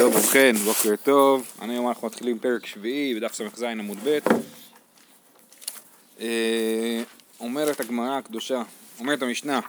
[0.00, 1.52] טוב, ובכן, בוקר טוב.
[1.60, 4.18] היום אנחנו מתחילים פרק שביעי בדף ס"ז עמוד ב'.
[6.20, 7.02] אה,
[7.40, 8.62] אומרת הגמרא הקדושה,
[9.00, 9.60] אומרת המשנה,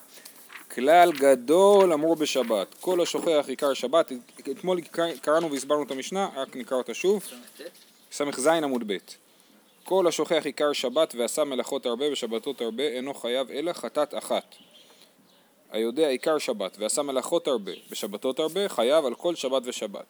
[0.72, 4.12] כלל גדול אמור בשבת, כל השוכח עיקר שבת,
[4.52, 4.82] אתמול
[5.22, 7.24] קראנו והסברנו את המשנה, רק נקרא אותה שוב,
[8.12, 8.98] ס"ז עמוד ב'.
[9.84, 14.56] כל השוכח עיקר שבת ועשה מלאכות הרבה בשבתות הרבה אינו חייב אלא חטאת אחת.
[15.72, 20.06] היודע עיקר שבת ועשה מלאכות הרבה בשבתות הרבה חייב על כל שבת ושבת.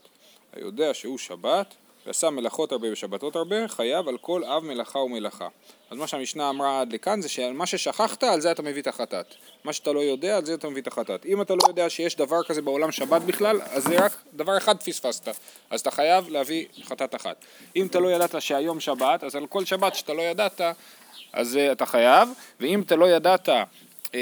[0.54, 1.76] היודע שהוא שבת
[2.06, 5.48] ועשה מלאכות הרבה בשבתות הרבה חייב על כל אב מלאכה ומלאכה.
[5.90, 8.88] אז מה שהמשנה אמרה עד לכאן זה שעל מה ששכחת על זה אתה מביא את
[8.88, 9.26] החטאת.
[9.64, 11.26] מה שאתה לא יודע על זה אתה מביא את החטאת.
[11.26, 14.84] אם אתה לא יודע שיש דבר כזה בעולם שבת בכלל אז זה רק דבר אחד
[14.84, 15.28] פספסת.
[15.70, 17.46] אז אתה חייב להביא חטאת אחת.
[17.76, 20.62] אם אתה לא ידעת שהיום שבת אז על כל שבת שאתה לא ידעת
[21.34, 23.52] אז uh, אתה חייב ואם אתה לא ידעת uh,
[24.12, 24.16] uh,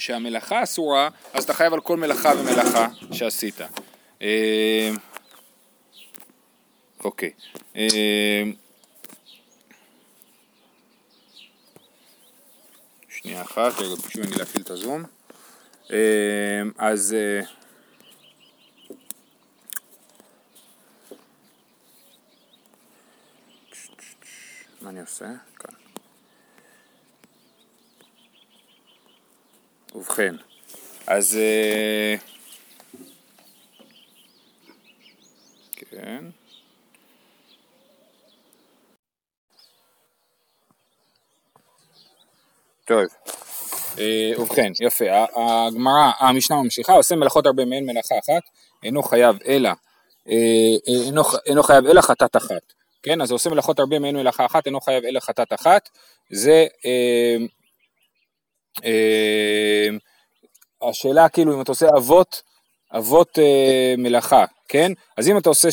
[0.00, 3.60] שהמלאכה אסורה, אז אתה חייב על כל מלאכה ומלאכה שעשית.
[4.22, 4.90] אה,
[7.04, 7.30] אוקיי.
[7.76, 8.42] אה,
[13.08, 15.04] שנייה אחת, רגע, ביקשו ממני להפעיל את הזום.
[15.92, 17.16] אה, אז...
[24.82, 25.26] מה אני עושה?
[25.58, 25.79] כאן.
[29.94, 30.34] ובכן,
[31.06, 31.36] אז...
[31.36, 32.14] אה,
[35.76, 36.24] כן.
[42.84, 43.04] טוב,
[43.98, 45.04] אה, ובכן, יפה,
[45.36, 48.42] הגמרא, המשנה ממשיכה, עושה מלאכות הרבה מעין מלאכה אחת,
[48.82, 49.70] אינו חייב אלא,
[50.28, 50.34] אה,
[51.06, 54.80] אינו, אינו חייב אלא חטאת אחת, כן, אז עושה מלאכות הרבה מעין מלאכה אחת, אינו
[54.80, 55.88] חייב אלא חטאת אחת,
[56.30, 57.46] זה אה,
[60.82, 62.42] השאלה כאילו אם אתה עושה אבות,
[62.96, 64.92] אבות אה, מלאכה, כן?
[65.16, 65.68] אז אם אתה עושה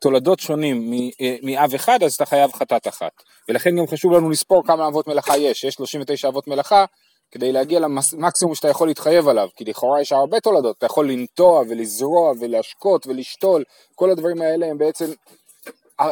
[0.00, 3.12] תולדות שונים אה, מאב אחד, אז אתה חייב חטאת אחת.
[3.48, 6.84] ולכן גם חשוב לנו לספור כמה אבות מלאכה יש, יש 39 אבות מלאכה,
[7.30, 11.62] כדי להגיע למקסימום שאתה יכול להתחייב עליו, כי לכאורה יש הרבה תולדות, אתה יכול לנטוע
[11.68, 15.04] ולזרוע ולהשקות ולשתול, כל הדברים האלה הם בעצם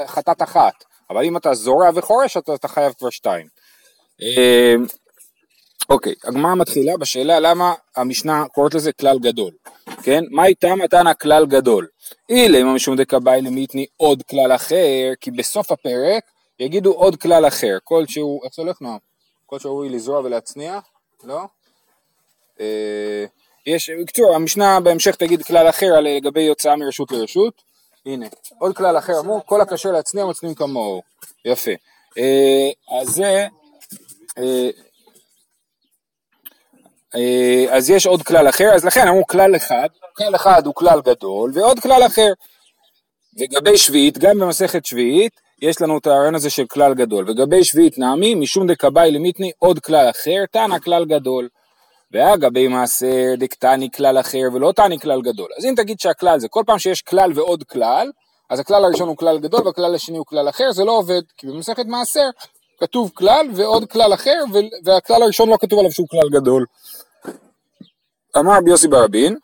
[0.07, 3.47] חטאת אחת, אבל אם אתה זורע וחורש אתה, אתה חייב כבר שתיים.
[5.91, 9.53] אוקיי, הגמרא מתחילה בשאלה למה המשנה קוראת לזה כלל גדול,
[10.03, 10.25] כן?
[10.31, 11.87] מה איתה מתן הכלל גדול?
[12.29, 16.25] אילמה משום דקבאי למיתני עוד כלל אחר, כי בסוף הפרק
[16.59, 18.99] יגידו עוד כלל אחר, כל שהוא, איך זה הולך נועם?
[19.47, 20.79] כל שהוא לזרוע ולהצניע?
[21.25, 21.41] לא?
[22.61, 23.25] אה,
[23.67, 27.63] יש, בקיצור, המשנה בהמשך תגיד כלל אחר לגבי יוצאה מרשות לרשות,
[28.07, 28.27] הנה,
[28.59, 31.03] עוד כלל אחר אמרו, כל הכשר להצניע מצניעים כמוהו,
[31.45, 31.71] יפה.
[32.19, 33.47] אה, אז זה,
[34.39, 34.71] אה,
[37.71, 41.51] אז יש עוד כלל אחר, אז לכן אמרו כלל אחד, כלל אחד הוא כלל גדול,
[41.55, 42.33] ועוד כלל אחר.
[43.37, 45.33] לגבי שביעית, גם במסכת שביעית,
[45.63, 47.31] יש לנו את הרעיון הזה של כלל גדול.
[47.31, 51.49] לגבי שביעית נעמי, משום דקבאי למיתני עוד כלל אחר, תנא כלל גדול.
[52.13, 55.49] ואגבי מעשר דקתני כלל אחר ולא תני כלל גדול.
[55.59, 58.11] אז אם תגיד שהכלל זה כל פעם שיש כלל ועוד כלל,
[58.51, 61.47] אז הכלל הראשון הוא כלל גדול והכלל השני הוא כלל אחר, זה לא עובד, כי
[61.47, 62.29] במסכת מעשר
[62.81, 64.39] כתוב כלל ועוד כלל אחר,
[64.85, 66.67] והכלל הראשון לא כתוב עליו שהוא כלל גדול.
[68.39, 69.37] אמר רבי יוסי ברבין,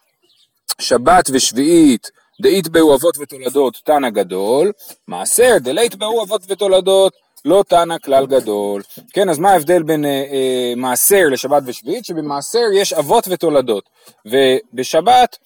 [0.79, 2.11] שבת ושביעית
[2.43, 4.73] דאית באו אבות ותולדות תנא גדול,
[5.09, 7.13] מעשר דלית באו אבות ותולדות
[7.45, 8.83] לא תנא כלל גדול.
[9.13, 12.05] כן, אז מה ההבדל בין אה, אה, מעשר לשבת ושביעית?
[12.05, 13.85] שבמעשר יש אבות ותולדות,
[14.27, 15.37] ובשבת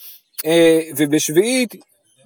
[0.47, 1.75] אה, ובשביעית,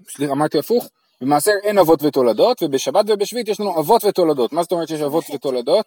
[0.09, 0.89] סליחה, אמרתי הפוך?
[1.25, 4.53] במעשר אין אבות ותולדות, ובשבת ובשביעית יש לנו אבות ותולדות.
[4.53, 5.87] מה זאת אומרת שיש אבות ותולדות?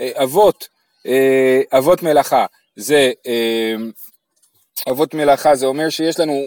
[0.00, 0.68] אה, אבות,
[1.06, 3.74] אה, אבות מלאכה זה אה,
[4.90, 6.46] אבות מלאכה זה אומר שיש לנו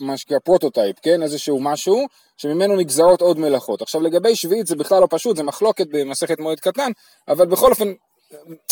[0.00, 1.22] מה שנקרא prototype, כן?
[1.22, 3.82] איזשהו משהו שממנו נגזרות עוד מלאכות.
[3.82, 6.90] עכשיו לגבי שביעית זה בכלל לא פשוט, זה מחלוקת במסכת מועד קטן,
[7.28, 7.92] אבל בכל אופן,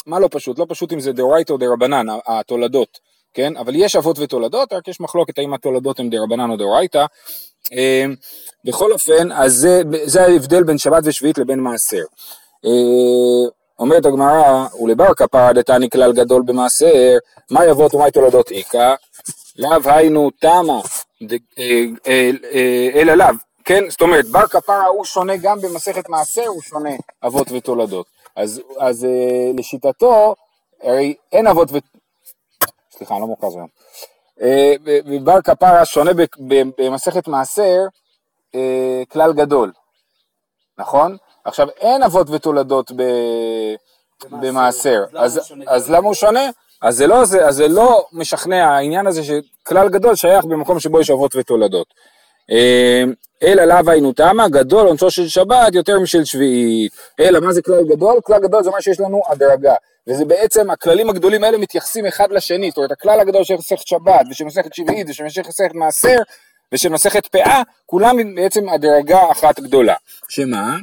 [0.07, 0.59] מה לא פשוט?
[0.59, 2.99] לא פשוט אם זה דאורייתא או דרבנן, התולדות,
[3.35, 3.57] כן?
[3.57, 7.07] אבל יש אבות ותולדות, רק יש מחלוקת האם התולדות הן דרבנן או דאורייתא.
[7.73, 8.05] אה,
[8.65, 12.03] בכל אופן, אז זה, זה ההבדל בין שבת ושביעית לבין מעשר.
[12.65, 17.19] אה, אומרת הגמרא, ולבר כפרה דתני כלל גדול במעשר,
[17.51, 18.95] מה יבוא ומאי תולדות איכא?
[19.57, 20.81] לאו היינו תמה
[21.59, 23.27] אה, אה, אלא לאו,
[23.65, 23.91] כן?
[23.91, 26.91] זאת אומרת, בר כפרה הוא שונה גם במסכת מעשר, הוא שונה
[27.27, 28.07] אבות ותולדות.
[28.37, 29.07] אז, אז
[29.59, 30.35] לשיטתו,
[30.83, 31.79] הרי אין אבות ו...
[32.93, 33.69] סליחה, אני לא מוכר היום.
[35.25, 36.11] בר כפרה שונה
[36.79, 37.79] במסכת מעשר
[39.13, 39.73] כלל גדול,
[40.79, 41.17] נכון?
[41.45, 43.03] עכשיו אין אבות ותולדות ב...
[44.31, 46.51] במעשר, אז, אז למה הוא שונה?
[46.83, 51.01] אז זה לא, זה, אז זה לא משכנע העניין הזה שכלל גדול שייך במקום שבו
[51.01, 51.87] יש אבות ותולדות.
[52.51, 53.05] אה,
[53.43, 56.93] אלא לאו היינו תמה, גדול עונשו של שבת יותר משל שביעית.
[57.21, 58.21] אלא מה זה כלל גדול?
[58.25, 59.75] כלל גדול זה מה שיש לנו הדרגה.
[60.07, 62.69] וזה בעצם, הכללים הגדולים האלה מתייחסים אחד לשני.
[62.69, 66.17] זאת אומרת, הכלל הגדול של מסכת שבת, ושל מסכת שביעית, ושל מסכת מעשר,
[66.73, 69.95] ושל מסכת פאה, כולם בעצם הדרגה אחת גדולה.
[70.29, 70.77] שמה?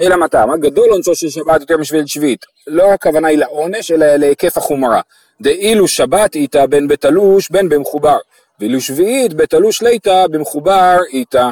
[0.00, 0.56] אלא מה טעמה?
[0.56, 2.46] גדול עונשו של שבת יותר משביל שביעית.
[2.66, 5.00] לא הכוונה היא לעונש, אלא להיקף החומרה.
[5.40, 8.18] דאילו שבת איתה בין בתלוש בין במחובר.
[8.60, 11.50] ואילו שביעית בתלוש ליטא במחובר איתה.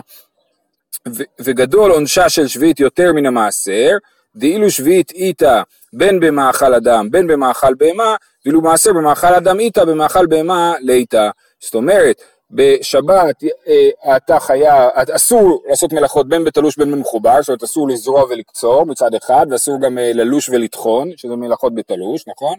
[1.40, 3.90] וגדול עונשה של שביעית יותר מן המעשר,
[4.36, 5.62] דאילו שביעית איתה
[5.92, 11.28] בין במאכל אדם בין במאכל בהמה, ואילו מעשר במאכל אדם איתה במאכל בהמה ליטא.
[11.60, 17.62] זאת אומרת, בשבת אה, אתה חייב, אסור לעשות מלאכות בין בתלוש בין במחובר, זאת אומרת
[17.62, 22.58] אסור לזרוע ולקצור מצד אחד, ואסור גם אה, ללוש ולטחון, שזה מלאכות בתלוש, נכון?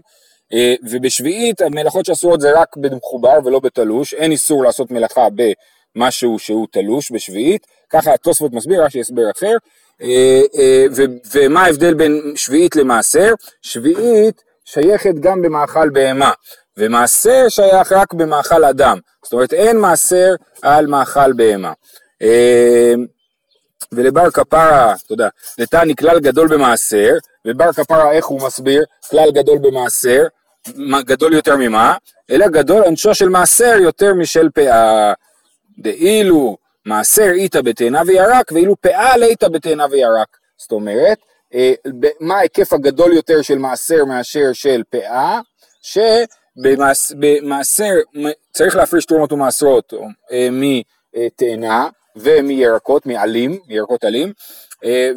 [0.54, 5.28] אה, ובשביעית המלאכות שאסורות זה רק במחובר ולא בתלוש, אין איסור לעשות מלאכה
[5.96, 9.58] במשהו שהוא תלוש בשביעית, ככה התוספות מסביר, רק הסבר אחר,
[11.34, 13.34] ומה ההבדל בין שביעית למעשר?
[13.62, 16.32] שביעית שייכת גם במאכל בהמה,
[16.78, 21.74] ומעשר שייך רק במאכל אדם, זאת אומרת אין מעשר על מאכל בהמה.
[23.92, 25.28] ולבר כפרה, תודה,
[25.60, 27.14] נתני כלל גדול במעשר,
[27.48, 28.84] ובר כפרה איך הוא מסביר?
[29.10, 30.24] כלל גדול במעשר,
[31.06, 31.96] גדול יותר ממה?
[32.32, 35.14] אלא גדול עונשו של מעשר יותר משל פאה.
[35.80, 40.38] דאילו מעשר איתה בתאנה וירק, ואילו פאה לאיתה בתאנה וירק.
[40.58, 41.18] זאת אומרת,
[41.54, 41.74] אה,
[42.20, 45.40] מה ההיקף הגדול יותר של מעשר מאשר של פאה?
[45.82, 45.98] ש...
[47.20, 47.94] במעשר
[48.54, 49.94] צריך להפריש תרומות ומעשרות
[50.32, 54.34] אה, מתאנה ומירקות, מעלים, מירקות עלים,
[54.84, 55.12] אה,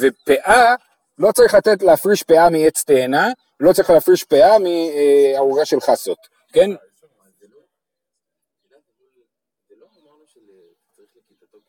[0.00, 0.74] ופאה,
[1.18, 6.18] לא צריך לתת להפריש פאה מעץ תאנה, לא צריך להפריש פאה מערוגה של חסות,
[6.52, 6.70] כן?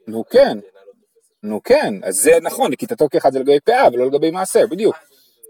[0.08, 0.58] נו כן,
[1.44, 4.96] נו כן, אז זה נכון, לכיתתו כאחד זה לגבי פאה ולא לגבי מעשר, בדיוק,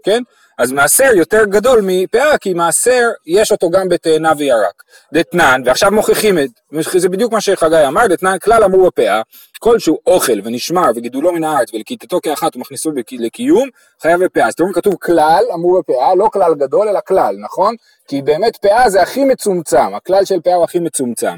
[0.04, 0.22] כן?
[0.58, 4.82] אז מעשר יותר גדול מפאה, כי מעשר יש אותו גם בתאנה וירק.
[5.14, 6.50] דתנן, ועכשיו מוכיחים את,
[6.96, 9.22] זה בדיוק מה שחגי אמר, דתנן כלל אמור בפאה,
[9.58, 13.68] כלשהו אוכל ונשמר וגידולו מן הארץ ולכיתתו כאחת ומכניסו לקיום,
[14.02, 14.46] חייב בפאה.
[14.46, 17.74] אז תראו כתוב כלל אמור בפאה, לא כלל גדול אלא כלל, נכון?
[18.08, 21.36] כי באמת פאה זה הכי מצומצם, הכלל של פאה הוא הכי מצומצם.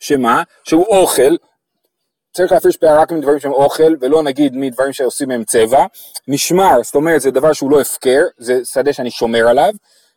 [0.00, 0.42] שמה?
[0.64, 1.36] שהוא אוכל,
[2.38, 5.84] צריך להפריש פאה רק מדברים שהם אוכל, ולא נגיד מדברים שעושים מהם צבע.
[6.28, 9.72] נשמר, זאת אומרת זה דבר שהוא לא הפקר, זה שדה שאני שומר עליו,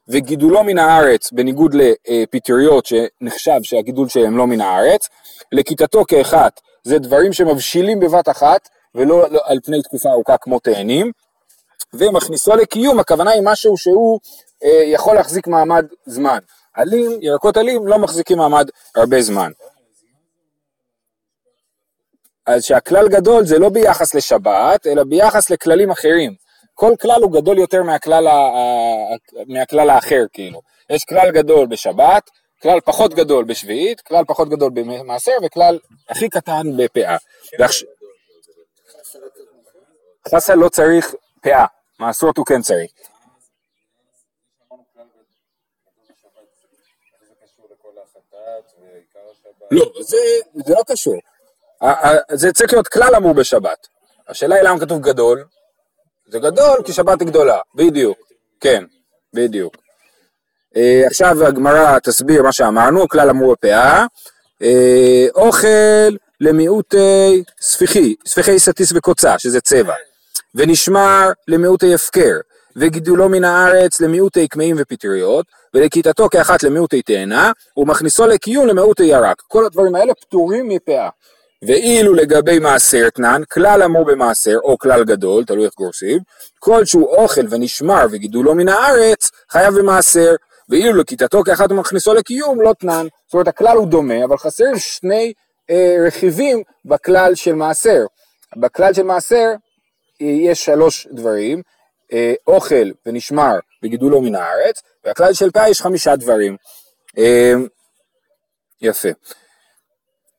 [0.08, 5.10] וגידולו מן הארץ, בניגוד לפטריות שנחשב שהגידול שלהם לא מן הארץ,
[5.52, 11.12] לכיתתו כאחת, זה דברים שמבשילים בבת אחת, ולא על פני תקופה ארוכה כמו תאנים,
[11.94, 14.20] ומכניסו לקיום, הכוונה היא משהו שהוא
[14.64, 16.40] אה, יכול להחזיק מעמד זמן.
[16.74, 19.52] עלים, ירקות עלים לא מחזיקים מעמד הרבה זמן.
[22.48, 26.36] אז שהכלל גדול זה לא ביחס לשבת, אלא ביחס לכללים אחרים.
[26.74, 28.38] כל כלל הוא גדול יותר מהכלל, ה...
[29.48, 30.62] מהכלל האחר, כאילו.
[30.90, 32.30] יש כלל גדול בשבת,
[32.62, 35.80] כלל פחות גדול בשביעית, כלל פחות גדול במעשר, וכלל
[36.10, 37.18] הכי קטן בפאה.
[37.60, 37.86] ועכש...
[40.28, 41.66] חסה לא צריך פאה,
[42.00, 42.92] מעשרות הוא כן צריך.
[49.72, 50.18] לא, זה,
[50.66, 51.20] זה לא קשור.
[52.34, 53.88] זה צריך להיות כלל אמור בשבת.
[54.30, 55.44] השאלה היא למה כתוב גדול?
[56.28, 58.18] זה גדול כי שבת היא גדולה, בדיוק,
[58.60, 58.84] כן,
[59.34, 59.78] בדיוק.
[60.76, 64.06] אה, עכשיו הגמרא תסביר מה שאמרנו, כלל אמור בפאה,
[64.62, 69.94] אה, אוכל למיעוטי ספיחי, ספיחי סטיס וקוצה, שזה צבע,
[70.56, 72.38] ונשמר למיעוטי הפקר,
[72.76, 79.42] וגידולו מן הארץ למיעוטי קמעים ופטריות, ולכיתתו כאחת למיעוטי תאנה, ומכניסו לקיום למיעוטי ירק.
[79.48, 81.10] כל הדברים האלה פטורים מפאה.
[81.68, 86.20] ואילו לגבי מעשר תנן, כלל אמור במעשר, או כלל גדול, תלוי איך גורסים,
[86.60, 90.36] כלשהו אוכל ונשמר וגידולו מן הארץ, חייב במעשר,
[90.70, 93.08] ואילו לכיתתו כאחת ומכניסו לקיום, לא תנן.
[93.26, 95.34] זאת אומרת, הכלל הוא דומה, אבל חסרים שני
[95.70, 98.06] אה, רכיבים בכלל של מעשר.
[98.58, 99.52] בכלל של מעשר
[100.22, 101.62] אה, יש שלוש דברים,
[102.14, 106.58] אה, אוכל ונשמר וגידולו מן הארץ, והכלל של פאה יש חמישה דברים.
[107.18, 107.54] אה,
[108.82, 109.10] יפה.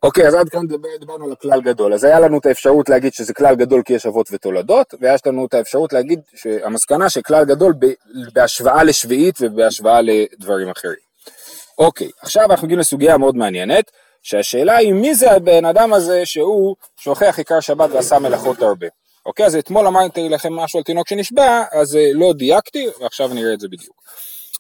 [0.03, 0.67] אוקיי, אז עד כאן
[1.01, 1.95] דיברנו על הכלל גדול.
[1.95, 5.47] אז היה לנו את האפשרות להגיד שזה כלל גדול כי יש אבות ותולדות, ויש לנו
[5.47, 7.75] את האפשרות להגיד שהמסקנה שכלל גדול
[8.33, 11.13] בהשוואה לשביעית ובהשוואה לדברים אחרים.
[11.79, 13.91] אוקיי, עכשיו אנחנו מגיעים לסוגיה מאוד מעניינת,
[14.23, 18.87] שהשאלה היא מי זה הבן אדם הזה שהוא שוכח עיקר שבת ועשה מלאכות הרבה.
[19.27, 23.53] אוקיי, אז אתמול אמרתי לכם משהו על תינוק שנשבע, אז אה, לא דייקתי, ועכשיו נראה
[23.55, 23.97] את זה בדיוק.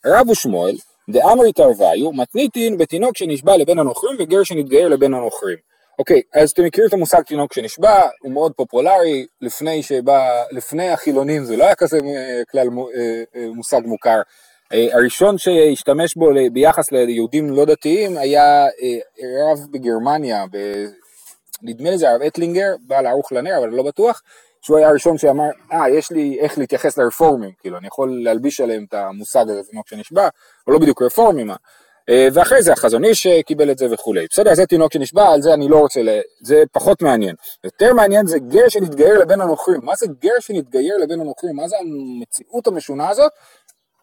[0.07, 0.75] רב ושמואל
[1.11, 5.57] דאמרי תרוויו, מתניתין בתינוק שנשבע לבן הנוכרים וגר שנתגייר לבן הנוכרים.
[5.99, 11.45] אוקיי, אז אתם מכירים את המושג תינוק שנשבע, הוא מאוד פופולרי, לפני שבא, לפני החילונים
[11.45, 14.21] זה לא היה כזה אה, כלל אה, אה, מושג מוכר.
[14.93, 18.67] הראשון שהשתמש בו ביחס ליהודים לא דתיים היה
[19.51, 20.45] רב בגרמניה.
[21.63, 24.23] נדמה לי זה הרב אטלינגר, בעל ערוך לנר, אבל לא בטוח,
[24.63, 28.85] שהוא היה הראשון שאמר, אה, יש לי איך להתייחס לרפורמים, כאילו, אני יכול להלביש עליהם
[28.89, 30.29] את המושג הזה, תינוק שנשבע,
[30.65, 31.51] הוא לא בדיוק רפורמים,
[32.09, 34.27] אה, ואחרי זה החזון איש אה, קיבל את זה וכולי.
[34.31, 36.09] בסדר, זה תינוק שנשבע, על זה אני לא רוצה, ל...
[36.41, 37.35] זה פחות מעניין.
[37.65, 39.81] יותר מעניין זה גר שנתגייר לבן הנוכרים.
[39.83, 41.57] מה זה גר שנתגייר לבן הנוכרים?
[41.57, 43.33] מה זה המציאות המשונה הזאת?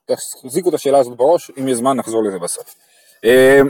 [0.05, 2.75] תחזיקו את השאלה הזאת בראש, אם יש זמן נחזור לזה בסוף.
[3.25, 3.61] אה,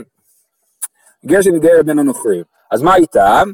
[1.26, 2.44] גר שנתגייר לבן הנוכרים.
[2.70, 3.52] אז מה איתם?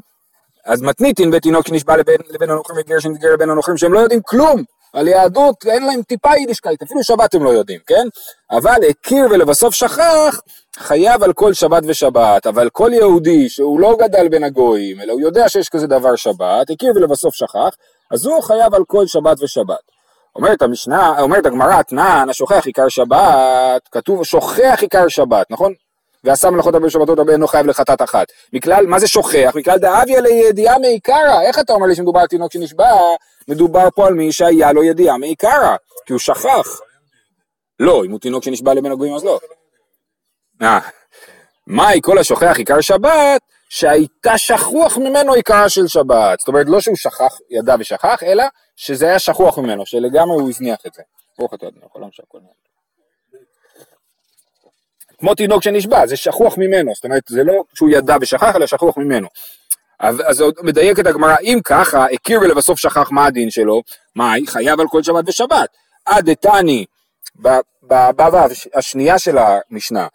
[0.67, 4.63] אז מתניתין בתינוק שנשבע לבן, לבן הנוכרים וגר שנתגייר לבן הנוכרים שהם לא יודעים כלום.
[4.93, 8.07] על יהדות אין להם טיפה יידישקייט, אפילו שבת הם לא יודעים, כן?
[8.51, 10.41] אבל הכיר ולבסוף שכח,
[10.77, 15.21] חייב על כל שבת ושבת, אבל כל יהודי שהוא לא גדל בין הגויים, אלא הוא
[15.21, 17.75] יודע שיש כזה דבר שבת, הכיר ולבסוף שכח,
[18.11, 19.97] אז הוא חייב על כל שבת ושבת.
[20.35, 25.73] אומרת המשנה, אומרת הגמרא, תנען, השוכח עיקר שבת, כתוב שוכח עיקר שבת, נכון?
[26.23, 28.27] ועשה מלאכות הרבה שבתות הרבה אינו חייב לחטאת אחת.
[28.53, 29.51] מכלל, מה זה שוכח?
[29.55, 31.41] מכלל דאביה לידיעה מעיקרא.
[31.41, 32.89] איך אתה אומר לי שמדובר על תינוק שנשבע?
[33.47, 36.79] מדובר פה על מי שהיה לו ידיעה מעיקרא, כי הוא שכח.
[37.79, 39.39] לא, אם הוא תינוק שנשבע לבין הגויים אז לא.
[40.61, 40.79] אה,
[41.67, 43.41] מהי כל השוכח עיקר שבת?
[43.69, 46.39] שהייתה שכוח ממנו עיקרה של שבת.
[46.39, 48.43] זאת אומרת, לא שהוא שכח, ידע ושכח, אלא
[48.75, 51.01] שזה היה שכוח ממנו, שלגמרי הוא הזניח את זה.
[51.39, 52.53] ברוך אתה יודע, עולם שהכל נהיה.
[55.19, 58.97] כמו תינוק שנשבע, זה שכוח ממנו, זאת אומרת, זה לא שהוא ידע ושכח, אלא שכוח
[58.97, 59.27] ממנו.
[59.99, 63.81] אז עוד מדייקת הגמרא, אם ככה, הכיר ולבסוף שכח מה הדין שלו,
[64.15, 65.69] מה, חייב על כל שבת ושבת.
[66.05, 66.85] עד דתני,
[67.83, 70.07] בבבא השנייה של המשנה,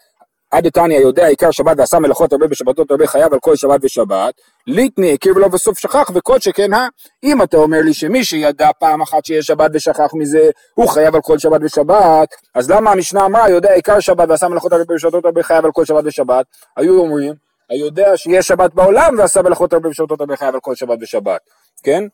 [0.52, 4.34] עד דתניא יודע עיקר שבת ועשה מלאכות הרבה בשבתות הרבה חייב על כל שבת ושבת,
[4.66, 6.88] ליטני הכיר ולא בסוף שכח וכל שכן הא,
[7.24, 11.20] אם אתה אומר לי שמי שידע פעם אחת שיש שבת ושכח מזה, הוא חייב על
[11.20, 15.42] כל שבת ושבת, אז למה המשנה אמרה יודע עיקר שבת ועשה מלאכות הרבה בשבתות הרבה
[15.42, 16.46] חייב על כל שבת ושבת?
[16.76, 17.34] היו אומרים,
[17.70, 21.40] היודע שיש שבת בעולם ועשה מלאכות הרבה בשבתות הרבה חייב על כל שבת ושבת,
[21.82, 22.04] כן?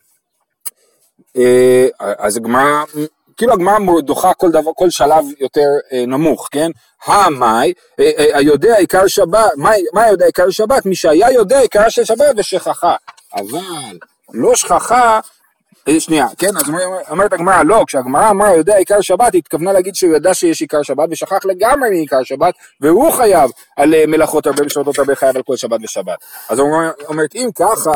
[1.36, 1.86] אה,
[2.18, 2.84] אז הגמרא
[3.38, 6.70] כאילו הגמרא דוחה כל דבר, כל שלב יותר אה, נמוך, כן?
[7.06, 9.50] המאי, אה, אה, היודע עיקר שבת,
[9.92, 10.86] מה יודע עיקר שבת?
[10.86, 12.96] מי שהיה יודע עיקר של שבת ושכחה.
[13.34, 13.98] אבל
[14.34, 15.20] לא שכחה,
[15.88, 16.62] אה, שנייה, כן, אז
[17.10, 20.82] אומרת הגמרא, לא, כשהגמרא אמרה יודע עיקר שבת, היא התכוונה להגיד שהוא ידע שיש עיקר
[20.82, 25.42] שבת ושכח לגמרי מעיקר שבת, והוא חייב על אה, מלאכות הרבה ושבתות הרבה חייב על
[25.42, 26.18] כל שבת ושבת.
[26.48, 26.60] אז
[27.08, 27.92] אומרת, אם ככה,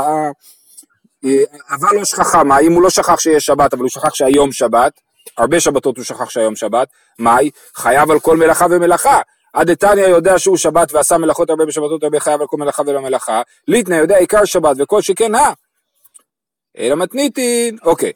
[1.25, 4.53] אה, אבל לא שכחה, מה, אם הוא לא שכח שיש שבת, אבל הוא שכח שהיום
[4.53, 4.93] שבת,
[5.39, 6.89] הרבה שבתות הוא שכח שהיום שבת,
[7.19, 7.51] מאי?
[7.75, 9.21] חייב על כל מלאכה ומלאכה.
[9.53, 13.01] עד דתניא יודע שהוא שבת ועשה מלאכות הרבה בשבתות הרבה חייב על כל מלאכה ולא
[13.01, 15.53] מלאכה, ליטנא יודע עיקר שבת וכל שכן הא.
[16.79, 18.13] אלא מתניתין, אוקיי.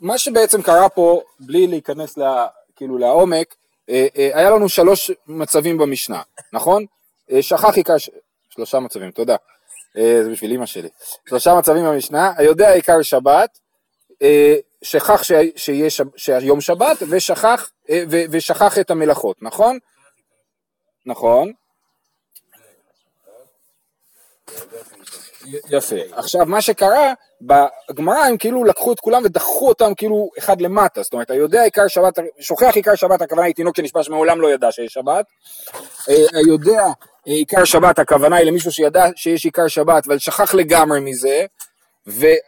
[0.00, 2.46] מה שבעצם קרה פה, בלי להיכנס לה,
[2.76, 3.54] כאילו לעומק,
[3.90, 6.22] אה, אה, היה לנו שלוש מצבים במשנה,
[6.52, 6.84] נכון?
[7.30, 8.10] אה, שכח עיקר, ש...
[8.50, 9.36] שלושה מצבים, תודה.
[9.94, 10.88] זה בשביל אמא שלי.
[11.28, 13.58] שלושה מצבים במשנה, היודע עיקר שבת,
[14.82, 15.22] שכח
[15.56, 19.78] שיש שיום שבת ושכח, אה, ושכח את המלאכות, נכון?
[21.06, 21.52] נכון.
[25.70, 25.96] יפה.
[26.12, 31.12] עכשיו מה שקרה, בגמרא הם כאילו לקחו את כולם ודחו אותם כאילו אחד למטה, זאת
[31.12, 34.92] אומרת, היודע עיקר שבת, שוכח עיקר שבת, הכוונה היא תינוק שנשבע שמעולם לא ידע שיש
[34.92, 35.26] שבת,
[36.06, 36.86] היודע
[37.28, 41.46] אה, עיקר שבת, הכוונה היא למישהו שידע שיש עיקר שבת, אבל שכח לגמרי מזה,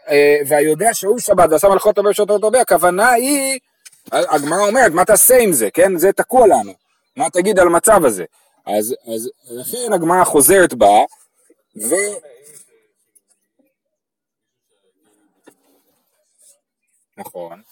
[0.08, 3.58] אה, והיודע שהוא שבת ועשה מלאכות הרבה שעות הרבה, הכוונה היא,
[4.12, 5.98] הגמרא אומרת, מה תעשה עם זה, כן?
[5.98, 6.72] זה תקוע לנו.
[7.16, 8.24] מה תגיד על המצב הזה?
[8.66, 11.04] אז, אז לכן הגמרא חוזרת בה,
[11.82, 11.94] ו...
[17.16, 17.62] נכון,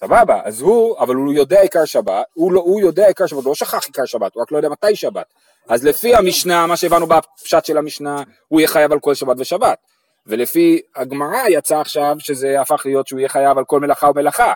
[0.00, 3.50] סבבה, אז הוא, אבל הוא יודע עיקר שבת, הוא, לא, הוא יודע עיקר שבת, הוא
[3.50, 5.26] לא שכח עיקר שבת, הוא רק לא יודע מתי שבת.
[5.68, 9.78] אז לפי המשנה, מה שהבנו בפשט של המשנה, הוא יהיה חייב על כל שבת ושבת.
[10.26, 14.52] ולפי הגמרא יצא עכשיו שזה הפך להיות שהוא יהיה חייב על כל מלאכה ומלאכה,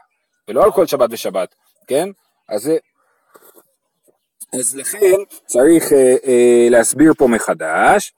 [0.48, 1.54] ולא על כל שבת ושבת,
[1.86, 2.08] כן?
[2.48, 2.72] אז,
[4.60, 5.16] אז לכן
[5.46, 8.12] צריך אה, אה, להסביר פה מחדש,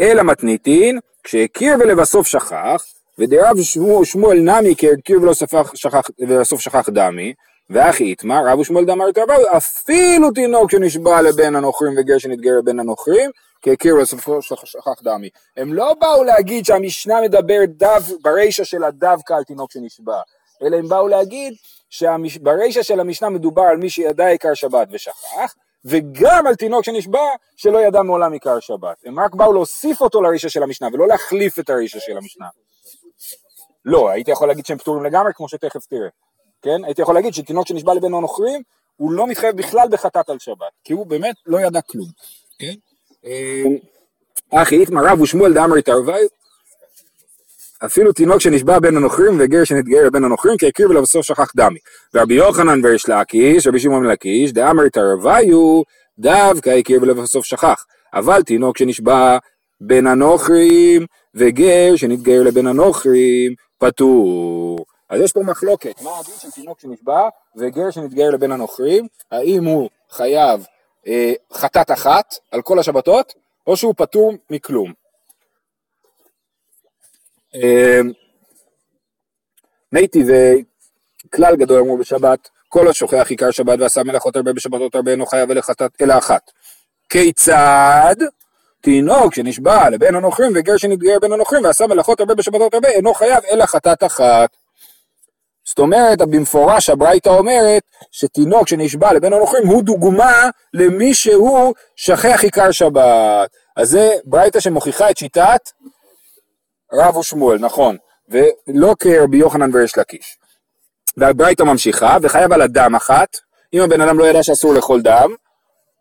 [0.00, 2.84] אלא מתניתין, כשהכיר ולבסוף שכח,
[3.18, 3.56] ודרב
[4.04, 5.20] שמואל נמי כהכיר
[6.18, 7.34] ולבסוף שכח דמי,
[7.70, 13.30] ואחי איתמר, רב ושמואל דמר קרבו, אפילו תינוק שנשבע לבן הנוכרים וגר שנתגר לבן הנוכרים,
[14.02, 15.28] לסופו שכח דמי.
[15.56, 17.86] הם לא באו להגיד שהמשנה מדבר דו,
[18.22, 20.20] ברישא שלה דווקא על תינוק שנשבע,
[20.62, 21.54] אלא הם באו להגיד
[21.90, 27.78] שברישא של המשנה מדובר על מי שידע עיקר שבת ושכח, וגם על תינוק שנשבע שלא
[27.78, 28.96] ידע מעולם עיקר שבת.
[29.04, 32.46] הם רק באו להוסיף אותו לרישה של המשנה ולא להחליף את הרישה של המשנה.
[33.84, 36.08] לא, הייתי יכול להגיד שהם פטורים לגמרי כמו שתכף תראה.
[36.62, 36.84] כן?
[36.84, 38.62] הייתי יכול להגיד שתינוק שנשבע לבין הנוכרים
[38.96, 42.08] הוא לא מתחייב בכלל בחטאת על שבת, כי הוא באמת לא ידע כלום.
[42.58, 42.74] כן?
[43.26, 43.62] אה,
[44.62, 46.28] אחי איתמר רב ושמואל דאמרי תרוויו
[47.84, 51.78] אפילו תינוק שנשבע בין הנוכרים וגר שנתגייר בין הנוכרים כי הקריב לו בסוף שכח דמי.
[52.14, 55.82] ורבי יוחנן וריש לקיש, רבי שמעון לקיש, דאמר תרוויו,
[56.18, 57.86] דווקא הקריב לו בסוף שכח.
[58.14, 59.38] אבל תינוק שנשבע
[59.80, 64.84] בין הנוכרים וגר שנתגייר לבין הנוכרים, פטור.
[65.10, 69.88] אז יש פה מחלוקת, מה הדין של תינוק שנשבע וגר שנתגייר לבין הנוכרים, האם הוא
[70.10, 70.64] חייב
[71.06, 73.34] אה, חטאת אחת על כל השבתות,
[73.66, 74.92] או שהוא פטור מכלום.
[77.54, 78.12] אמ,
[79.92, 85.26] מייטי וכלל גדול אמרו בשבת, כל השוכח עיקר שבת ועשה מלאכות הרבה בשבתות הרבה אינו
[85.26, 85.50] חייב
[86.00, 86.50] אלא אחת.
[87.08, 88.14] כיצד?
[88.80, 93.44] תינוק שנשבע לבן הנוכרים וגר שנתגייר בין הנוכרים ועשה מלאכות הרבה בשבתות הרבה אינו חייב
[93.52, 94.56] אלא חטאת אחת.
[95.70, 102.70] זאת אומרת, במפורש הברייתא אומרת שתינוק שנשבע לבן הנוכרים הוא דוגמה למי שהוא שכח עיקר
[102.70, 103.50] שבת.
[103.76, 105.60] אז זה ברייתא שמוכיחה את שיטת
[106.92, 107.96] רב ושמואל, נכון,
[108.28, 110.38] ולא כרבי יוחנן וריש לקיש.
[111.16, 113.36] והברייתא ממשיכה, וחייב על הדם אחת,
[113.74, 115.34] אם הבן אדם לא ידע שאסור לאכול דם,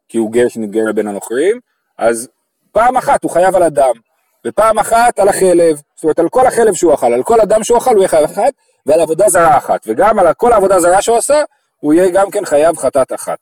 [0.08, 1.60] כי הוא גר שנתגר לבין הנוכרים,
[1.98, 2.30] אז
[2.72, 3.94] פעם אחת הוא חייב על הדם,
[4.48, 7.78] ופעם אחת על החלב, זאת אומרת על כל החלב שהוא אכל, על כל הדם שהוא
[7.78, 8.54] אכל הוא יהיה חייב אחת,
[8.86, 11.44] ועל עבודה זרה אחת, וגם על כל העבודה זרה שהוא עשה,
[11.80, 13.40] הוא יהיה גם כן חייב חטאת אחת.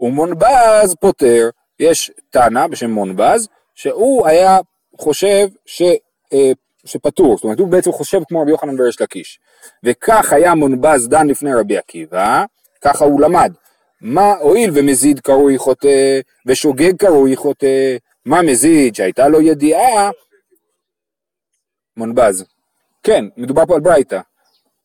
[0.00, 4.58] ומונבז פוטר, יש תנא בשם מונבז, שהוא היה
[4.98, 5.82] חושב ש...
[6.32, 6.52] אה,
[6.86, 9.38] שפטור, זאת אומרת הוא בעצם חושב כמו רבי יוחנן וריש לקיש.
[9.84, 12.44] וכך היה מונבז דן לפני רבי עקיבא,
[12.80, 13.52] ככה הוא למד.
[14.00, 17.96] מה הואיל ומזיד קרוי חוטא ושוגג קרוי חוטא,
[18.26, 20.10] מה מזיד שהייתה לו ידיעה,
[21.96, 22.44] מונבז.
[23.02, 24.20] כן, מדובר פה על ברייתא,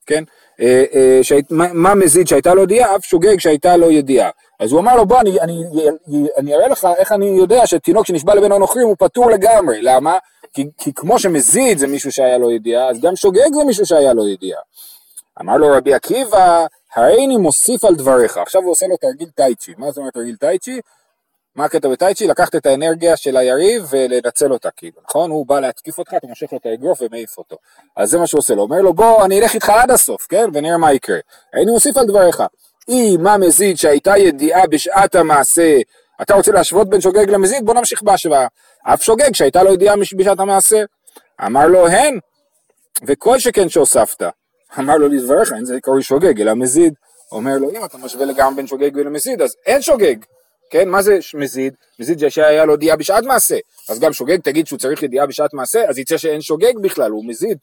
[0.09, 0.23] כן?
[0.61, 4.29] אה, אה, שהיית, מה, מזיד שהייתה לו ידיעה, אף שוגג שהייתה לו ידיעה.
[4.59, 5.63] אז הוא אמר לו בוא אני, אני,
[6.07, 10.17] אני, אני אראה לך איך אני יודע שתינוק שנשבע לבין הנוכרים הוא פטור לגמרי, למה?
[10.53, 14.13] כי, כי כמו שמזיד זה מישהו שהיה לו ידיעה, אז גם שוגג זה מישהו שהיה
[14.13, 14.61] לו ידיעה.
[15.41, 18.37] אמר לו רבי עקיבא, הריני מוסיף על דבריך.
[18.37, 19.73] עכשיו הוא עושה לו תרגיל טייצ'י.
[19.77, 20.79] מה זאת אומרת תרגיל טייצ'י?
[21.59, 22.27] מה הקטע בטייצ'י?
[22.27, 25.31] לקחת את האנרגיה של היריב ולנצל אותה כאילו, נכון?
[25.31, 27.57] הוא בא להתקיף אותך, אתה מושך לו את האגרוף ומעיף אותו.
[27.95, 30.49] אז זה מה שהוא עושה לו, אומר לו בוא אני אלך איתך עד הסוף, כן?
[30.53, 31.17] ונראה מה יקרה.
[31.53, 32.43] הריני מוסיף על דבריך.
[32.89, 35.77] אם מזיד שהייתה ידיעה בשעת המעשה,
[36.21, 37.65] אתה רוצה להשוות בין שוגג למזיד?
[37.65, 38.47] בוא נמשיך בהשוואה.
[38.83, 40.83] אף שוגג שהייתה לו ידיעה בשעת המעשה.
[41.45, 42.19] אמר לו הן,
[43.07, 44.23] וכל שכן שהוספת.
[44.79, 46.93] אמר לו לדבריך, אין זה קרוי שוגג, אלא מזיד.
[47.31, 50.15] אומר לו, אם אתה משווה לגמרי בין שוגג ולמזיד, אז אין שוגג.
[50.69, 51.73] כן, מה זה מזיד?
[51.99, 53.57] מזיד שהיה לו ידיעה בשעת מעשה.
[53.89, 57.25] אז גם שוגג תגיד שהוא צריך ידיעה בשעת מעשה, אז יצא שאין שוגג בכלל, הוא
[57.25, 57.57] מזיד.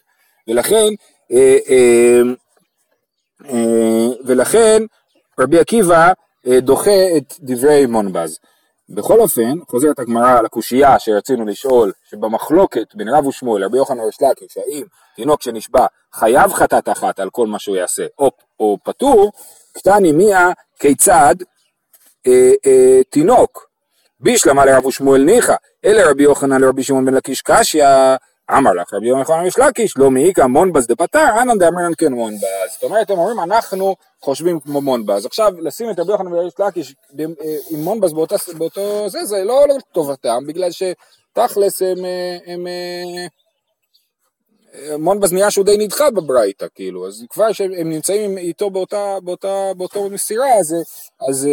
[0.49, 0.89] ולכן,
[1.33, 2.21] אה, אה,
[3.49, 4.83] אה, ולכן
[5.41, 6.13] רבי עקיבא
[6.47, 8.39] דוחה את דברי מונבז.
[8.89, 14.17] בכל אופן, חוזרת הגמרא על הקושייה שרצינו לשאול, שבמחלוקת בין רב ושמואל, רבי יוחנן וריש
[14.23, 14.85] לקיש, האם
[15.17, 19.33] תינוק שנשבע חייב חטאת אחת על כל מה שהוא יעשה, או, או פטור,
[19.73, 21.35] קטני מיה כיצד
[23.11, 23.67] תינוק,
[24.21, 27.87] בישלמה לרב ושמואל ניחא, אלא רבי יוחנן לרבי שמעון בן לקיש קשיא,
[28.51, 32.43] אמר לך רבי יוחנן יש לקיש, לא מעיקה מונבז דפטר, אנא דאמרן כן מונבז.
[32.73, 35.27] זאת אומרת, הם אומרים, אנחנו חושבים כמו מונבז.
[35.27, 37.25] עכשיו, לשים את רבי יוחנן ויש לקיש אה,
[37.71, 43.27] עם מונבז באותו זה, זה לא לטובתם, בגלל שתכלס הם, אה, הם, הם אה,
[44.99, 50.11] מונבז נהיה שהוא די נדחה בברייתא, כאילו, אז כבר שהם נמצאים איתו באותה, באותה, באותו
[50.11, 50.47] מסירה,
[51.29, 51.49] אז,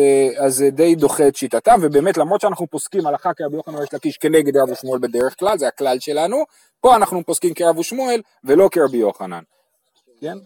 [0.48, 4.58] זה די דוחה את שיטתם, ובאמת למרות שאנחנו פוסקים הלכה כרבי יוחנן ריש לקיש כנגד
[4.58, 6.44] רב ושמואל בדרך כלל, זה הכלל שלנו,
[6.82, 9.44] פה אנחנו פוסקים כרב ושמואל ולא כרבי יוחנן.
[10.22, 10.38] כן?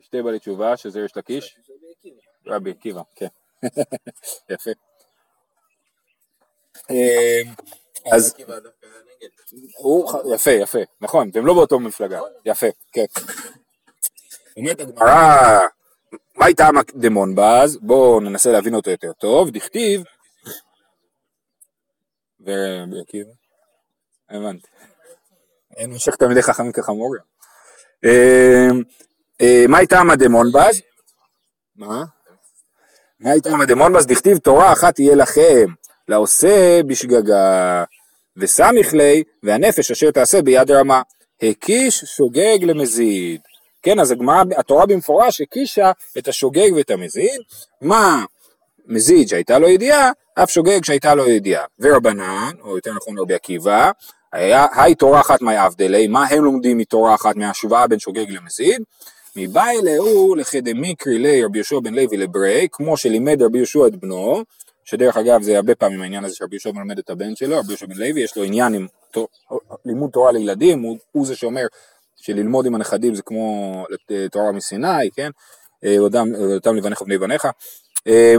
[0.00, 1.56] שתי בעלי תשובה, שזה ריש לקיש?
[2.46, 3.26] רבי עקיבא, כן.
[4.50, 4.70] יפה.
[8.12, 8.34] אז...
[10.34, 13.04] יפה, יפה, נכון, והם לא באותו מפלגה, יפה, כן.
[14.56, 15.58] אומרת הגמרא,
[16.36, 17.78] מה הייתה דמון בז?
[17.82, 20.02] בואו ננסה להבין אותו יותר טוב, דכתיב,
[22.40, 23.30] ועקיבא,
[24.30, 24.68] הבנתי.
[25.76, 27.14] אין משך תלמידי חכמים כחמור.
[28.04, 28.82] אמ,
[29.40, 30.80] אה, מה הייתה דמון בז?
[31.76, 32.04] מה?
[33.20, 34.06] מה הייתה דמון בז?
[34.06, 35.66] דכתיב תורה אחת תהיה לכם,
[36.08, 37.84] לעושה בשגגה.
[38.36, 41.02] וסמיך לי, והנפש אשר תעשה ביד רמה.
[41.42, 43.40] הקיש שוגג למזיד.
[43.82, 47.40] כן, אז הגמרא, התורה במפורש הקישה את השוגג ואת המזיד,
[47.82, 48.24] מה
[48.86, 51.64] מזיד שהייתה לו ידיעה, אף שוגג שהייתה לו ידיעה.
[51.80, 53.90] ורבנן, או יותר נכון רבי עקיבא,
[54.32, 58.82] היי תורה אחת מאי אבדלי, מה הם לומדים מתורה אחת מהשוואה בין שוגג למזיד?
[59.36, 64.44] מבאי לאו לחדמיקרי לי רבי יהושע בן לוי לברי, כמו שלימד רבי יהושע את בנו,
[64.84, 67.86] שדרך אגב זה הרבה פעמים העניין הזה שרבי יהושע מלמד את הבן שלו, רבי יהושע
[67.86, 68.86] בן לוי יש לו עניין עם
[69.84, 71.66] לימוד תורה לילדים, הוא, הוא זה שאומר
[72.16, 73.84] שללמוד עם הנכדים זה כמו
[74.32, 75.30] תורה מסיני, כן,
[75.84, 77.48] אה, אותם, אותם לבניך ובני בניך,
[78.06, 78.34] אה,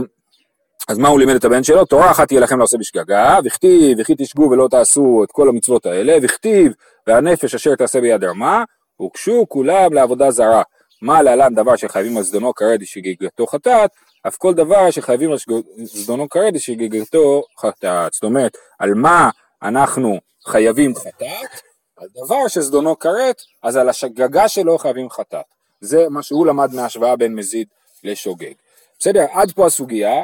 [0.87, 1.85] אז מה הוא לימד את הבן שלו?
[1.85, 6.17] תורה אחת תהיה לכם לעשות בשגגה, וכתיב, וכי תשגו ולא תעשו את כל המצוות האלה,
[6.21, 6.73] וכתיב,
[7.07, 8.63] והנפש אשר תעשה ביד רמה,
[8.95, 10.61] הוגשו כולם לעבודה זרה.
[11.01, 13.89] מה להלן דבר שחייבים על זדונו כרת שגיגתו חטאת,
[14.27, 15.37] אף כל דבר שחייבים על
[15.77, 18.13] זדונו כרת שגיגתו חטאת.
[18.13, 19.29] זאת אומרת, על מה
[19.63, 21.61] אנחנו חייבים חטאת?
[21.97, 25.45] על דבר שזדונו כרת, אז על השגגה שלו חייבים חטאת.
[25.81, 27.67] זה מה שהוא למד מהשוואה בין מזיד
[28.03, 28.53] לשוגג.
[28.99, 30.21] בסדר, עד פה הסוגיה,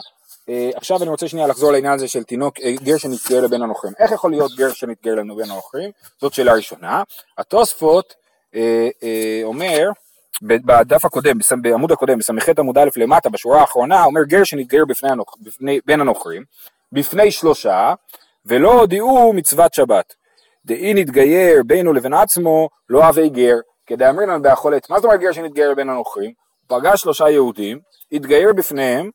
[0.49, 3.93] אה, עכשיו אני רוצה שנייה לחזור לעניין הזה של תינוק, אה, גר שנתגר לבין הנוכרים.
[3.99, 5.91] איך יכול להיות גר שנתגר לבין הנוכרים?
[6.21, 7.03] זאת שאלה ראשונה.
[7.37, 8.13] התוספות
[8.55, 8.89] אה,
[9.43, 9.89] אומר,
[10.41, 14.43] בדף הקודם, בעמוד הקודם, בס"ח עמוד א' למטה, בשורה האחרונה, אומר גר.
[15.41, 16.43] בפני, בין הנוכרים,
[16.91, 17.93] בפני שלושה,
[18.45, 20.13] ולא הודיעו מצוות שבת.
[20.65, 24.89] דאי נתגייר בינו לבין עצמו, לא אבי גר, כדאמרין לנו באכולת.
[24.89, 26.33] מה זאת אומרת גר שנתגייר בין הנוכרים?
[26.67, 27.79] הוא פגש שלושה יהודים,
[28.11, 29.09] התגייר בפניהם,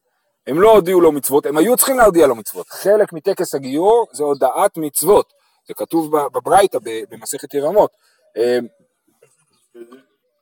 [0.47, 2.69] הם לא הודיעו לו מצוות, הם היו צריכים להודיע לו מצוות.
[2.69, 5.33] חלק מטקס הגיור זה הודעת מצוות,
[5.69, 6.79] זה כתוב בברייתא
[7.11, 7.91] במסכת ירמות.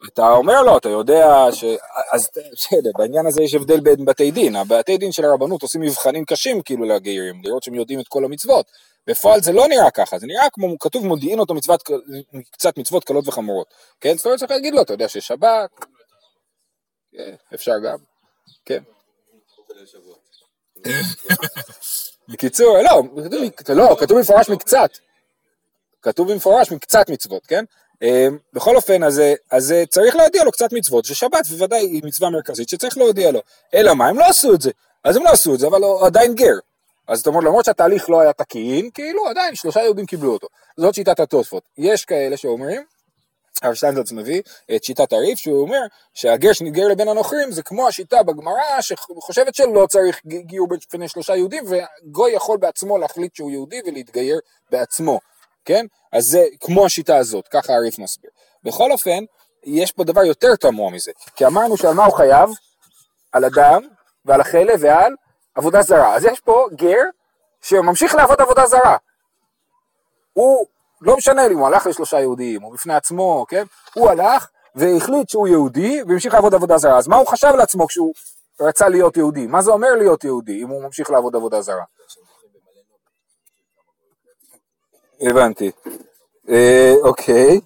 [0.09, 1.64] אתה אומר לו, אתה יודע ש...
[2.12, 6.25] אז בסדר, בעניין הזה יש הבדל בין בתי דין, הבתי דין של הרבנות עושים מבחנים
[6.25, 8.67] קשים כאילו לגיירים, לראות שהם יודעים את כל המצוות.
[9.07, 11.83] בפועל זה לא נראה ככה, זה נראה כמו כתוב מודיעין אותו מצוות,
[12.51, 13.67] קצת מצוות קלות וחמורות.
[14.01, 15.71] כן, זאת אומרת צריך להגיד לו, אתה יודע ששבת,
[17.12, 17.99] כן, אפשר גם,
[18.64, 18.83] כן.
[22.29, 23.03] בקיצור, לא,
[23.69, 24.90] לא, כתוב במפורש מקצת.
[26.03, 27.64] כתוב במפורש מקצת מצוות, כן?
[28.02, 32.68] אמ, בכל אופן, אז, אז צריך להודיע לו קצת מצוות, ששבת בוודאי היא מצווה מרכזית
[32.68, 33.40] שצריך להודיע לו.
[33.74, 34.70] אלא מה, הם לא עשו את זה.
[35.04, 36.59] אז הם לא עשו את זה, אבל הוא עדיין גר.
[37.09, 40.46] אז זאת אומרת, למרות שהתהליך לא היה תקין, כאילו עדיין שלושה יהודים קיבלו אותו.
[40.76, 41.62] זאת שיטת התוספות.
[41.78, 42.83] יש כאלה שאומרים
[43.62, 44.42] הרב שטיינזלץ מביא
[44.76, 45.80] את שיטת הריף, שהוא אומר
[46.14, 51.64] שהגר שנתגייר לבין הנוכרים זה כמו השיטה בגמרא שחושבת שלא צריך גיור בפני שלושה יהודים
[51.66, 54.38] וגוי יכול בעצמו להחליט שהוא יהודי ולהתגייר
[54.70, 55.20] בעצמו,
[55.64, 55.87] כן?
[56.12, 58.31] אז זה כמו השיטה הזאת, ככה הריף מסביר.
[58.64, 59.24] בכל אופן,
[59.64, 62.50] יש פה דבר יותר תמוה מזה, כי אמרנו שעל מה הוא חייב?
[63.33, 63.83] על הדם
[64.24, 65.14] ועל החלב ועל
[65.55, 66.14] עבודה זרה.
[66.14, 67.03] אז יש פה גר
[67.62, 68.96] שממשיך לעבוד עבודה זרה.
[70.33, 70.66] הוא
[71.00, 73.64] לא משנה לי הוא הלך לשלושה יהודים, או בפני עצמו, כן?
[73.94, 76.98] הוא הלך והחליט שהוא יהודי והמשיך לעבוד עבודה זרה.
[76.98, 78.14] אז מה הוא חשב לעצמו כשהוא
[78.61, 79.46] רצה להיות יהודי?
[79.46, 81.85] מה זה אומר להיות יהודי אם הוא ממשיך לעבוד עבודה זרה?
[85.20, 85.70] הבנתי.
[86.48, 87.61] אה, אוקיי,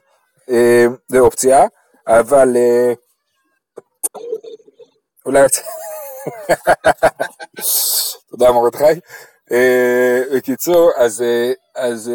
[0.51, 1.67] אה, זה אופציה,
[2.07, 2.93] אבל אה,
[5.27, 5.41] אולי...
[8.31, 9.01] תודה מרדכי.
[9.53, 12.13] אה, בקיצור, אז, אה, אז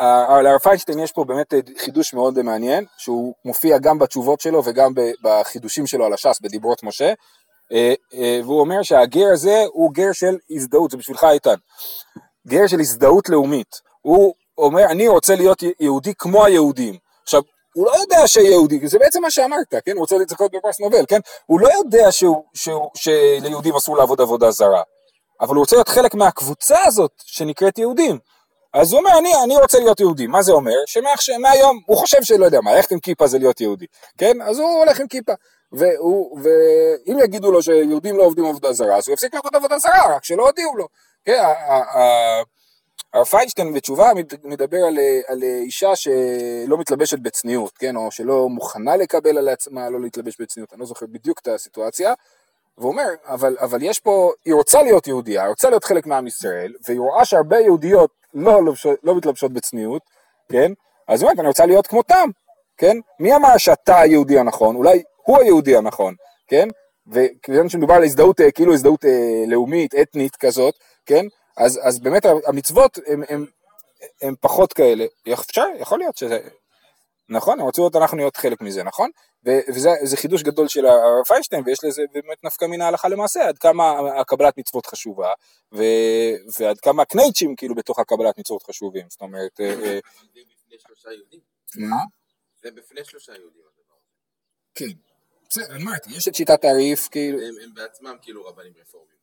[0.00, 4.92] אה, לרב פיינשטיין יש פה באמת חידוש מאוד מעניין, שהוא מופיע גם בתשובות שלו וגם
[5.22, 7.12] בחידושים שלו על הש"ס בדיברות משה,
[8.44, 11.54] והוא אומר שהגר הזה הוא גר של הזדהות, זה בשבילך איתן,
[12.46, 13.80] גר של הזדהות לאומית.
[14.00, 16.96] הוא אומר, אני רוצה להיות יהודי כמו היהודים.
[17.22, 17.42] עכשיו,
[17.74, 19.92] הוא לא יודע שיהודי, זה בעצם מה שאמרת, כן?
[19.92, 21.20] הוא רוצה לצחוק בפרס נובל, כן?
[21.46, 24.82] הוא לא יודע שהוא, שהוא, שליהודים אסור לעבוד עבודה זרה.
[25.40, 28.18] אבל הוא רוצה להיות חלק מהקבוצה הזאת שנקראת יהודים.
[28.74, 30.26] אז הוא אומר, אני, אני רוצה להיות יהודי.
[30.26, 30.76] מה זה אומר?
[31.16, 33.86] שמהיום, הוא חושב שלא יודע מה, ללכת עם כיפה זה להיות יהודי.
[34.18, 34.42] כן?
[34.42, 35.32] אז הוא הולך עם כיפה.
[35.72, 40.16] והוא, ואם יגידו לו שיהודים לא עובדים עבודה זרה, אז הוא יפסיק לעבוד עבודה זרה,
[40.16, 40.88] רק שלא הודיעו לו.
[41.24, 41.42] כן,
[43.14, 44.10] הרב פיינשטיין בתשובה
[44.44, 50.00] מדבר על, על אישה שלא מתלבשת בצניעות, כן, או שלא מוכנה לקבל על עצמה לא
[50.00, 52.14] להתלבש בצניעות, אני לא זוכר בדיוק את הסיטואציה,
[52.78, 56.72] והוא אומר, אבל, אבל יש פה, היא רוצה להיות יהודייה, רוצה להיות חלק מעם ישראל,
[56.88, 58.60] והיא רואה שהרבה יהודיות לא,
[59.02, 60.02] לא מתלבשות בצניעות,
[60.48, 60.72] כן?
[61.08, 62.28] אז היא אומרת, אני רוצה להיות כמותם,
[62.76, 62.96] כן?
[63.20, 64.76] מי אמר שאתה היהודי הנכון?
[64.76, 66.14] אולי הוא היהודי הנכון,
[66.48, 66.68] כן?
[67.06, 70.74] וכיוון שמדובר על הזדהות, אה, כאילו הזדהות אה, לאומית, אתנית כזאת,
[71.06, 71.26] כן?
[71.56, 72.98] אז, אז באמת המצוות
[74.22, 75.04] הן פחות כאלה.
[75.32, 76.38] אפשר, יכול להיות שזה...
[77.28, 79.10] נכון, הם רצו אנחנו להיות חלק מזה, נכון?
[79.44, 83.94] וזה חידוש גדול של הרב פיינשטיין, ויש לזה באמת נפקא מן ההלכה למעשה, עד כמה
[84.20, 85.32] הקבלת מצוות חשובה,
[85.74, 85.82] ו,
[86.58, 89.60] ועד כמה הקנייצ'ים כאילו בתוך הקבלת מצוות חשובים, זאת אומרת...
[89.60, 89.98] אה,
[91.76, 91.96] מה?
[92.62, 93.62] זה בפני שלושה יהודים.
[94.74, 94.92] כן.
[95.48, 97.38] בסדר, אמרתי, יש את שיטת הריף, כאילו...
[97.38, 99.21] הם הם בעצמם כאילו רבנים רפורמים.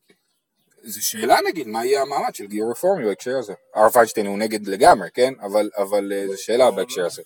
[0.83, 3.53] זו שאלה נגיד, מה יהיה המעמד של גיור רפורמי בהקשר הזה?
[3.75, 5.33] הרב פיינשטיין הוא נגד לגמרי, כן?
[5.41, 7.21] אבל, אבל אה, זו שאלה בהקשר הזה.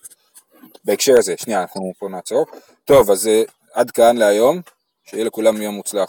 [0.85, 2.45] בהקשר הזה, שנייה, אנחנו פה נעצור.
[2.85, 4.61] טוב, אז אה, עד כאן להיום,
[5.05, 6.01] שיהיה לכולם יום מוצלח.